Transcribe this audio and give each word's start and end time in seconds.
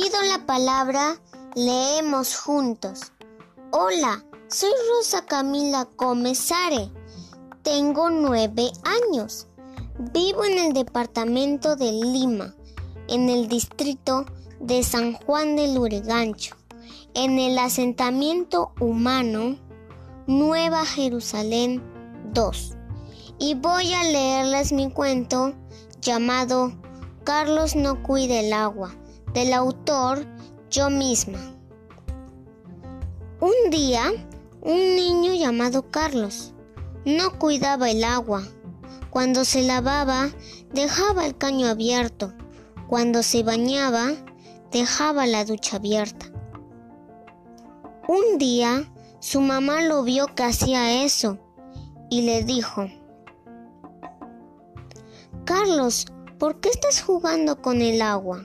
la 0.00 0.46
palabra, 0.46 1.16
leemos 1.54 2.36
juntos. 2.36 3.12
Hola, 3.72 4.24
soy 4.48 4.70
Rosa 4.90 5.24
Camila 5.24 5.86
Comesare. 5.96 6.90
Tengo 7.62 8.08
nueve 8.08 8.70
años. 8.84 9.48
Vivo 10.12 10.44
en 10.44 10.58
el 10.58 10.72
departamento 10.72 11.76
de 11.76 11.92
Lima, 11.92 12.54
en 13.08 13.28
el 13.28 13.48
distrito 13.48 14.24
de 14.60 14.82
San 14.82 15.14
Juan 15.14 15.56
del 15.56 15.74
Lurigancho, 15.74 16.56
en 17.14 17.38
el 17.38 17.58
asentamiento 17.58 18.72
humano 18.80 19.58
Nueva 20.26 20.86
Jerusalén 20.86 21.82
2. 22.32 22.76
Y 23.38 23.54
voy 23.54 23.92
a 23.92 24.04
leerles 24.04 24.72
mi 24.72 24.90
cuento 24.90 25.54
llamado 26.00 26.72
Carlos 27.24 27.74
no 27.74 28.02
cuida 28.02 28.40
el 28.40 28.52
agua, 28.52 28.94
del 29.34 29.52
autor 29.52 30.26
yo 30.70 30.90
misma. 30.90 31.38
Un 33.40 33.70
día, 33.70 34.10
un 34.62 34.96
niño 34.96 35.34
llamado 35.34 35.90
Carlos 35.90 36.52
no 37.04 37.38
cuidaba 37.38 37.90
el 37.90 38.04
agua. 38.04 38.42
Cuando 39.10 39.44
se 39.44 39.62
lavaba, 39.62 40.30
dejaba 40.72 41.24
el 41.24 41.36
caño 41.36 41.68
abierto. 41.68 42.34
Cuando 42.88 43.22
se 43.22 43.42
bañaba, 43.42 44.12
dejaba 44.70 45.26
la 45.26 45.44
ducha 45.44 45.76
abierta. 45.76 46.26
Un 48.06 48.38
día, 48.38 48.90
su 49.20 49.40
mamá 49.40 49.82
lo 49.82 50.02
vio 50.02 50.34
que 50.34 50.44
hacía 50.44 51.04
eso 51.04 51.38
y 52.10 52.22
le 52.22 52.42
dijo, 52.44 52.86
Carlos, 55.44 56.06
¿por 56.38 56.60
qué 56.60 56.68
estás 56.68 57.02
jugando 57.02 57.60
con 57.60 57.80
el 57.80 58.02
agua? 58.02 58.44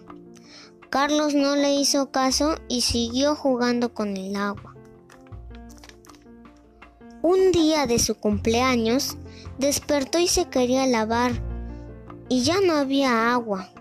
Carlos 0.93 1.33
no 1.33 1.55
le 1.55 1.73
hizo 1.73 2.11
caso 2.11 2.53
y 2.67 2.81
siguió 2.81 3.33
jugando 3.33 3.95
con 3.95 4.15
el 4.15 4.35
agua. 4.35 4.75
Un 7.23 7.51
día 7.51 7.87
de 7.87 7.97
su 7.97 8.13
cumpleaños, 8.13 9.17
despertó 9.57 10.19
y 10.19 10.27
se 10.27 10.49
quería 10.49 10.85
lavar, 10.85 11.31
y 12.29 12.43
ya 12.43 12.61
no 12.61 12.75
había 12.75 13.33
agua. 13.33 13.71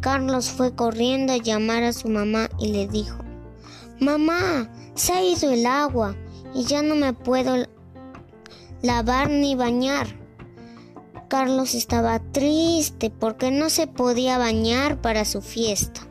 Carlos 0.00 0.50
fue 0.50 0.74
corriendo 0.74 1.34
a 1.34 1.36
llamar 1.36 1.84
a 1.84 1.92
su 1.92 2.08
mamá 2.08 2.48
y 2.58 2.72
le 2.72 2.88
dijo, 2.88 3.18
Mamá, 4.00 4.68
se 4.96 5.12
ha 5.12 5.22
ido 5.22 5.52
el 5.52 5.64
agua 5.66 6.16
y 6.52 6.64
ya 6.64 6.82
no 6.82 6.96
me 6.96 7.12
puedo 7.12 7.64
lavar 8.82 9.30
ni 9.30 9.54
bañar. 9.54 10.08
Carlos 11.28 11.76
estaba 11.76 12.18
triste 12.18 13.08
porque 13.08 13.52
no 13.52 13.70
se 13.70 13.86
podía 13.86 14.36
bañar 14.36 15.00
para 15.00 15.24
su 15.24 15.42
fiesta. 15.42 16.09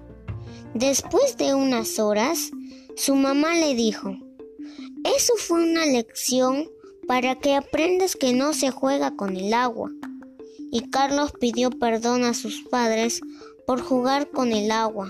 Después 0.73 1.38
de 1.38 1.56
unas 1.56 2.00
horas, 2.00 2.52
su 2.95 3.16
mamá 3.16 3.56
le 3.56 3.73
dijo, 3.75 4.16
eso 5.03 5.34
fue 5.38 5.64
una 5.64 5.86
lección 5.86 6.70
para 7.08 7.36
que 7.36 7.56
aprendas 7.56 8.16
que 8.16 8.34
no 8.34 8.53
se 8.53 8.70
juega 8.70 9.16
con 9.16 9.36
el 9.36 9.53
agua. 9.53 9.92
Y 10.72 10.90
Carlos 10.90 11.31
pidió 11.40 11.72
perdón 11.72 12.23
a 12.23 12.34
sus 12.34 12.62
padres 12.70 13.22
por 13.66 13.81
jugar 13.81 14.30
con 14.30 14.52
el 14.52 14.70
agua. 14.70 15.09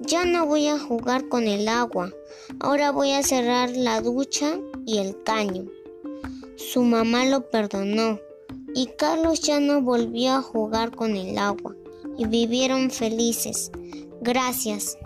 Ya 0.00 0.24
no 0.24 0.46
voy 0.46 0.66
a 0.66 0.78
jugar 0.78 1.28
con 1.28 1.46
el 1.46 1.68
agua, 1.68 2.12
ahora 2.58 2.90
voy 2.90 3.12
a 3.12 3.22
cerrar 3.22 3.70
la 3.70 4.00
ducha 4.00 4.58
y 4.86 4.98
el 4.98 5.22
caño. 5.22 5.66
Su 6.56 6.82
mamá 6.82 7.26
lo 7.26 7.48
perdonó 7.48 8.18
y 8.74 8.86
Carlos 8.98 9.40
ya 9.40 9.60
no 9.60 9.82
volvió 9.82 10.32
a 10.32 10.42
jugar 10.42 10.90
con 10.96 11.16
el 11.16 11.38
agua 11.38 11.76
y 12.18 12.26
vivieron 12.26 12.90
felices. 12.90 13.70
Gracias. 14.20 14.98